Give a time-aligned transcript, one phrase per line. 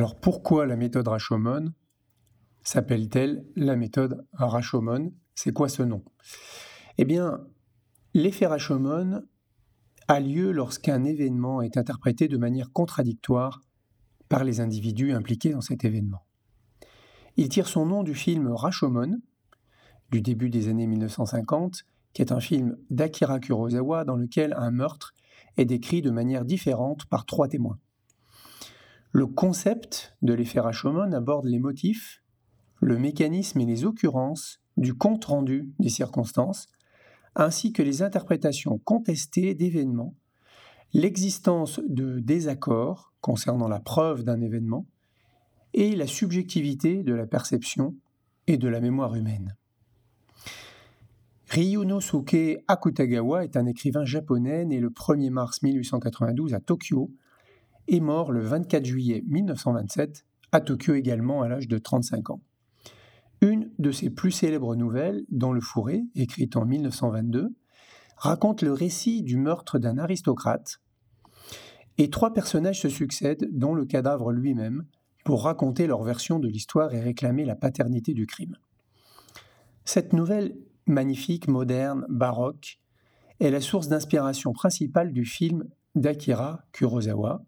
[0.00, 1.74] Alors pourquoi la méthode Rashomon
[2.62, 5.12] s'appelle-t-elle la méthode Rashomon?
[5.34, 6.02] C'est quoi ce nom?
[6.96, 7.46] Eh bien,
[8.14, 9.20] l'effet Rashomon
[10.08, 13.60] a lieu lorsqu'un événement est interprété de manière contradictoire
[14.30, 16.24] par les individus impliqués dans cet événement.
[17.36, 19.20] Il tire son nom du film Rashomon,
[20.10, 25.12] du début des années 1950, qui est un film d'Akira Kurosawa dans lequel un meurtre
[25.58, 27.78] est décrit de manière différente par trois témoins.
[29.12, 32.22] Le concept de l'effet Rashomon aborde les motifs,
[32.80, 36.68] le mécanisme et les occurrences du compte rendu des circonstances,
[37.34, 40.14] ainsi que les interprétations contestées d'événements,
[40.92, 44.86] l'existence de désaccords concernant la preuve d'un événement,
[45.74, 47.94] et la subjectivité de la perception
[48.46, 49.56] et de la mémoire humaine.
[51.48, 57.10] Ryunosuke Akutagawa est un écrivain japonais né le 1er mars 1892 à Tokyo
[57.88, 62.40] et mort le 24 juillet 1927 à Tokyo également à l'âge de 35 ans.
[63.40, 67.48] Une de ses plus célèbres nouvelles, Dans le fourré, écrite en 1922,
[68.16, 70.80] raconte le récit du meurtre d'un aristocrate
[72.00, 74.86] et trois personnages se succèdent, dont le cadavre lui-même,
[75.22, 78.56] pour raconter leur version de l'histoire et réclamer la paternité du crime.
[79.84, 82.80] Cette nouvelle magnifique, moderne, baroque,
[83.38, 85.64] est la source d'inspiration principale du film
[85.94, 87.44] d'Akira Kurosawa,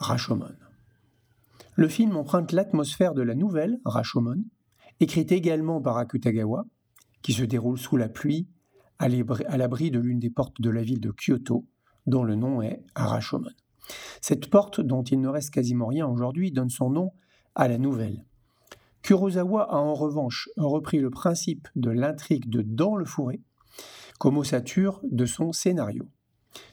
[0.00, 0.56] Rashomon.
[1.76, 4.42] Le film emprunte l'atmosphère de la nouvelle Rashomon,
[4.98, 6.64] écrite également par Akutagawa,
[7.22, 8.48] qui se déroule sous la pluie
[8.98, 11.66] à l'abri de l'une des portes de la ville de Kyoto,
[12.06, 13.50] dont le nom est Rashomon.
[14.20, 17.12] Cette porte, dont il ne reste quasiment rien aujourd'hui, donne son nom
[17.54, 18.24] à la nouvelle.
[19.02, 23.40] Kurosawa a en revanche repris le principe de l'intrigue de Dans le fourré
[24.18, 26.06] comme ossature de son scénario.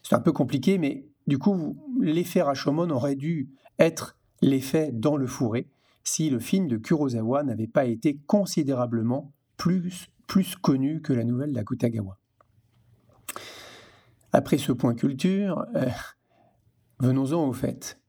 [0.04, 3.50] C'est un peu compliqué, mais du coup, l'effet Rashomon aurait dû
[3.80, 5.70] être l'effet Dans le fourré
[6.08, 10.08] si le film de Kurosawa n'avait pas été considérablement plus,
[10.62, 12.18] connu que la nouvelle d'Akutagawa.
[14.32, 15.90] Après ce point culture, euh,
[17.00, 18.00] venons-en au fait.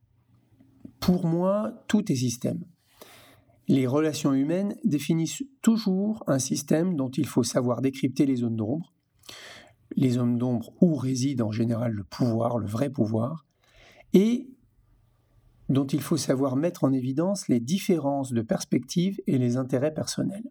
[1.01, 2.63] Pour moi, tout est système.
[3.67, 8.93] Les relations humaines définissent toujours un système dont il faut savoir décrypter les zones d'ombre,
[9.95, 13.45] les zones d'ombre où réside en général le pouvoir, le vrai pouvoir,
[14.13, 14.49] et
[15.69, 20.49] dont il faut savoir mettre en évidence les différences de perspective et les intérêts personnels.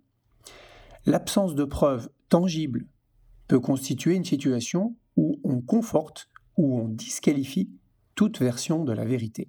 [1.06, 2.86] L'absence de preuves tangibles
[3.48, 7.70] peut constituer une situation où on conforte ou on disqualifie
[8.14, 9.48] toute version de la vérité.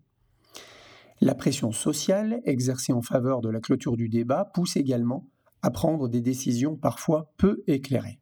[1.22, 5.28] La pression sociale exercée en faveur de la clôture du débat pousse également
[5.62, 8.20] à prendre des décisions parfois peu éclairées.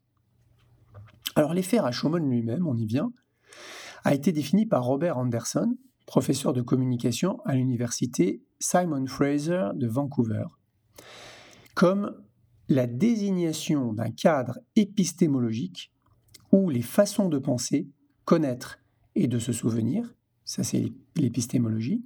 [1.37, 3.13] Alors l'effet Rashomon lui-même, on y vient,
[4.03, 5.77] a été défini par Robert Anderson,
[6.07, 10.45] professeur de communication à l'université Simon Fraser de Vancouver,
[11.75, 12.19] comme
[12.69, 15.93] la désignation d'un cadre épistémologique
[16.51, 17.87] où les façons de penser,
[18.25, 18.79] connaître
[19.13, 22.03] et de se souvenir, ça c'est l'épistémologie,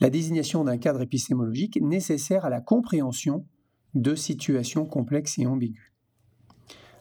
[0.00, 3.46] la désignation d'un cadre épistémologique nécessaire à la compréhension
[3.94, 5.95] de situations complexes et ambiguës.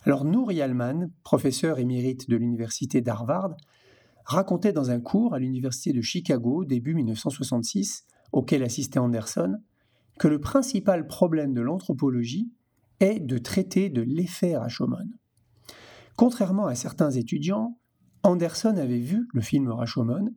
[0.07, 3.57] Alors Nour Yalman, professeur émérite de l'université d'Harvard,
[4.23, 9.57] racontait dans un cours à l'université de Chicago début 1966, auquel assistait Anderson,
[10.19, 12.51] que le principal problème de l'anthropologie
[12.99, 15.09] est de traiter de l'effet Rashomon.
[16.15, 17.79] Contrairement à certains étudiants,
[18.21, 20.35] Anderson avait vu le film Rashomon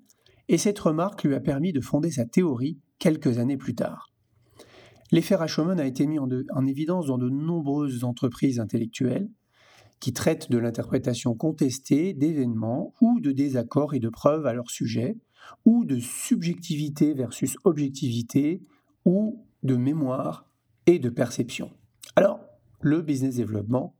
[0.48, 4.08] et cette remarque lui a permis de fonder sa théorie quelques années plus tard.
[5.10, 9.28] L'effet Rashomon a été mis en, en, évidence dans de nombreuses entreprises intellectuelles
[10.00, 15.16] qui traitent de l'interprétation contestée d'événements ou de désaccords et de preuves à leur sujet,
[15.64, 18.62] ou de subjectivité versus objectivité,
[19.04, 20.48] ou de mémoire
[20.86, 21.70] et de perception.
[22.16, 22.40] Alors,
[22.80, 23.94] le business développement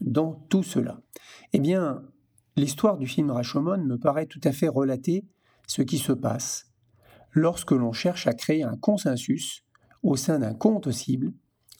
[0.00, 1.00] dans tout cela
[1.52, 2.02] Eh bien,
[2.56, 5.26] l'histoire du film Rashomon me paraît tout à fait relatée
[5.66, 6.70] ce qui se passe
[7.32, 9.64] lorsque l'on cherche à créer un consensus
[10.02, 11.32] au sein d'un compte cible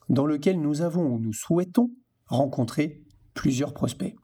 [0.09, 1.91] dans lequel nous avons ou nous souhaitons
[2.27, 3.04] rencontrer
[3.35, 4.17] plusieurs prospects.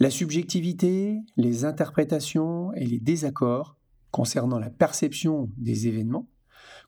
[0.00, 3.76] La subjectivité, les interprétations et les désaccords
[4.10, 6.28] concernant la perception des événements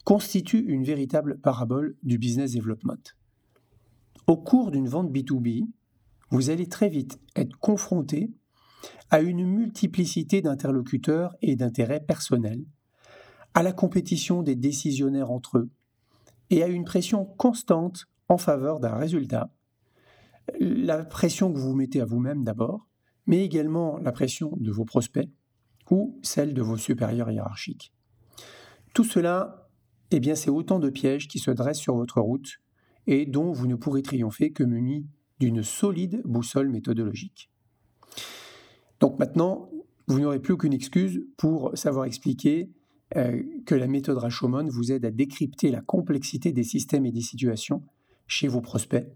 [0.04, 3.14] constituent une véritable parabole du business development.
[4.26, 5.66] Au cours d'une vente B2B,
[6.30, 8.30] vous allez très vite être confronté
[9.10, 12.64] à une multiplicité d'interlocuteurs et d'intérêts personnels,
[13.54, 15.70] à la compétition des décisionnaires entre eux,
[16.50, 19.50] et à une pression constante en faveur d'un résultat.
[20.58, 22.86] La pression que vous mettez à vous-même d'abord,
[23.26, 25.28] mais également la pression de vos prospects
[25.90, 27.92] ou celle de vos supérieurs hiérarchiques.
[28.94, 29.68] Tout cela,
[30.10, 32.60] eh bien, c'est autant de pièges qui se dressent sur votre route
[33.06, 35.06] et dont vous ne pourrez triompher que muni
[35.38, 37.50] d'une solide boussole méthodologique.
[39.00, 39.70] Donc maintenant,
[40.06, 42.70] vous n'aurez plus aucune excuse pour savoir expliquer
[43.16, 47.22] euh, que la méthode Rashomon vous aide à décrypter la complexité des systèmes et des
[47.22, 47.82] situations
[48.26, 49.08] chez vos prospects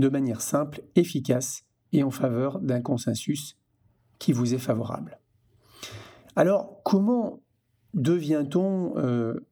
[0.00, 3.56] de manière simple, efficace et en faveur d'un consensus
[4.18, 5.18] qui vous est favorable.
[6.36, 7.40] Alors, comment
[7.94, 9.46] devient-on euh,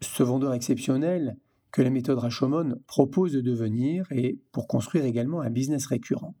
[0.00, 1.36] ce vendeur exceptionnel
[1.72, 6.34] que la méthode Rashomon propose de devenir et pour construire également un business récurrent?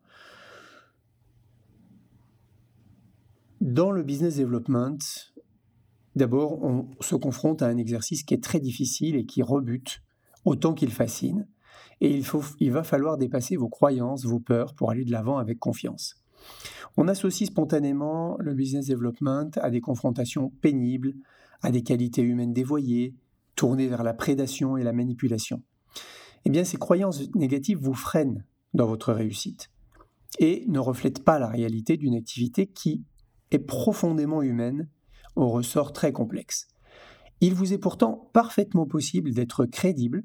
[3.60, 4.98] Dans le business development,
[6.16, 10.02] d'abord, on se confronte à un exercice qui est très difficile et qui rebute
[10.44, 11.46] autant qu'il fascine.
[12.00, 15.58] Et il, faut, va falloir dépasser vos croyances, vos peurs pour aller de l'avant avec
[15.58, 16.16] confiance.
[16.96, 21.14] On associe spontanément le business development à des confrontations pénibles,
[21.62, 23.14] à des qualités humaines dévoyées,
[23.54, 25.62] tournées vers la prédation et la manipulation.
[26.46, 29.70] Eh bien, ces croyances négatives vous freinent dans votre réussite
[30.38, 33.04] et ne reflètent pas la réalité d'une activité qui
[33.50, 34.88] est profondément humaine,
[35.36, 36.68] au ressort très complexe.
[37.40, 40.24] Il vous est pourtant parfaitement possible d'être crédible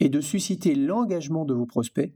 [0.00, 2.14] et de susciter l'engagement de vos prospects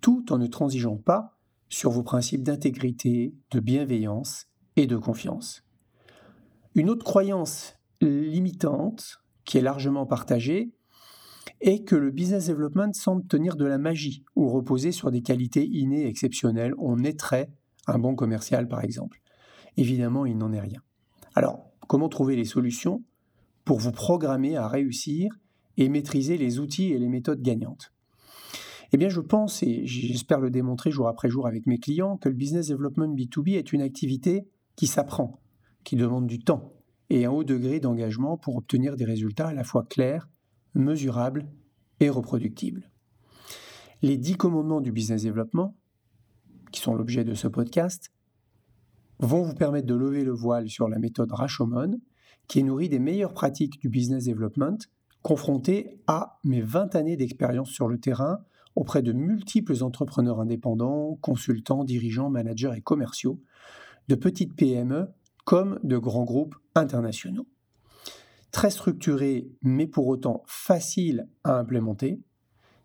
[0.00, 1.38] tout en ne transigeant pas
[1.68, 4.46] sur vos principes d'intégrité, de bienveillance
[4.76, 5.64] et de confiance.
[6.74, 10.72] Une autre croyance limitante, qui est largement partagée,
[11.60, 15.66] est que le business development semble tenir de la magie ou reposer sur des qualités
[15.66, 16.74] innées exceptionnelles.
[16.78, 17.52] On très
[17.86, 19.20] un bon commercial, par exemple.
[19.76, 20.80] Évidemment, il n'en est rien.
[21.34, 23.02] Alors, comment trouver les solutions
[23.64, 25.32] pour vous programmer à réussir
[25.76, 27.92] et maîtriser les outils et les méthodes gagnantes
[28.94, 32.28] eh bien, je pense, et j'espère le démontrer jour après jour avec mes clients, que
[32.28, 34.46] le business development B2B est une activité
[34.76, 35.40] qui s'apprend,
[35.82, 36.74] qui demande du temps
[37.08, 40.28] et un haut degré d'engagement pour obtenir des résultats à la fois clairs,
[40.74, 41.46] mesurables
[42.00, 42.90] et reproductibles.
[44.02, 45.74] Les dix commandements du business development,
[46.70, 48.10] qui sont l'objet de ce podcast,
[49.20, 51.98] vont vous permettre de lever le voile sur la méthode Rashomon,
[52.48, 54.78] qui est nourrie des meilleures pratiques du business development,
[55.22, 58.40] confrontée à mes 20 années d'expérience sur le terrain
[58.74, 63.40] auprès de multiples entrepreneurs indépendants, consultants, dirigeants, managers et commerciaux,
[64.08, 65.08] de petites PME
[65.44, 67.46] comme de grands groupes internationaux.
[68.50, 72.20] Très structuré, mais pour autant facile à implémenter,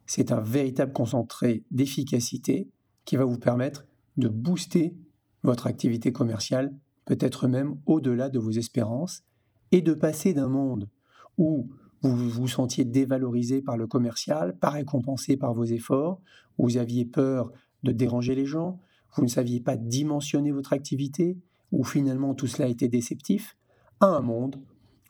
[0.05, 2.69] c'est un véritable concentré d'efficacité
[3.05, 3.85] qui va vous permettre
[4.15, 4.95] de booster
[5.43, 6.73] votre activité commerciale,
[7.05, 9.23] peut-être même au-delà de vos espérances,
[9.71, 10.89] et de passer d'un monde
[11.37, 11.69] où
[12.01, 16.21] vous vous sentiez dévalorisé par le commercial, pas récompensé par vos efforts,
[16.57, 17.51] vous aviez peur
[17.83, 18.79] de déranger les gens,
[19.15, 21.37] vous ne saviez pas dimensionner votre activité,
[21.71, 23.57] ou finalement tout cela était déceptif,
[23.99, 24.61] à un monde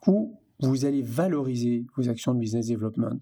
[0.07, 3.19] où vous allez valoriser vos actions de business development,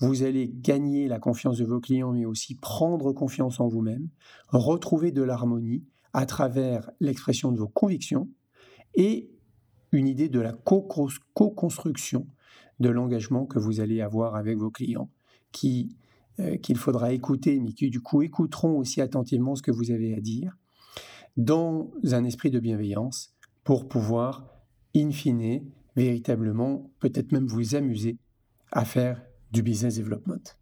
[0.00, 4.08] vous allez gagner la confiance de vos clients, mais aussi prendre confiance en vous-même,
[4.48, 8.28] retrouver de l'harmonie à travers l'expression de vos convictions
[8.94, 9.30] et
[9.92, 12.26] une idée de la co-construction
[12.80, 15.10] de l'engagement que vous allez avoir avec vos clients,
[15.52, 15.96] qui
[16.38, 20.14] euh, qu'il faudra écouter, mais qui du coup écouteront aussi attentivement ce que vous avez
[20.14, 20.54] à dire,
[21.38, 23.34] dans un esprit de bienveillance,
[23.64, 24.46] pour pouvoir,
[24.94, 25.62] in fine,
[25.96, 28.18] véritablement, peut-être même vous amuser
[28.70, 30.58] à faire du business development.